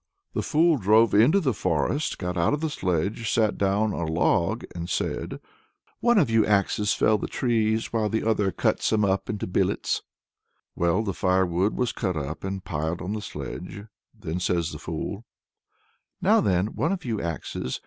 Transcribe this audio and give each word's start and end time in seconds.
The 0.33 0.41
fool 0.41 0.77
drove 0.77 1.13
into 1.13 1.39
the 1.39 1.53
forest, 1.53 2.17
got 2.17 2.35
out 2.35 2.55
of 2.55 2.61
the 2.61 2.71
sledge, 2.71 3.31
sat 3.31 3.55
down 3.55 3.93
on 3.93 4.07
a 4.07 4.11
log, 4.11 4.63
and 4.73 4.89
said 4.89 5.39
"One 5.99 6.17
of 6.17 6.27
you 6.27 6.43
axes 6.43 6.95
fell 6.95 7.19
the 7.19 7.27
trees, 7.27 7.93
while 7.93 8.09
the 8.09 8.27
other 8.27 8.51
cuts 8.51 8.89
them 8.89 9.05
up 9.05 9.29
into 9.29 9.45
billets." 9.45 10.01
Well, 10.73 11.03
the 11.03 11.13
firewood 11.13 11.75
was 11.75 11.91
cut 11.91 12.17
up 12.17 12.43
and 12.43 12.65
piled 12.65 12.99
on 12.99 13.13
the 13.13 13.21
sledge. 13.21 13.83
Then 14.19 14.39
says 14.39 14.71
the 14.71 14.79
fool: 14.79 15.23
"Now 16.19 16.41
then, 16.41 16.73
one 16.73 16.91
of 16.91 17.05
you 17.05 17.21
axes! 17.21 17.79